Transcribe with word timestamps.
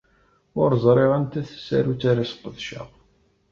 Ur 0.61 0.71
ẓriɣ 0.83 1.11
anta 1.17 1.41
tasarut 1.47 2.01
ara 2.11 2.23
sqedceɣ. 2.31 2.87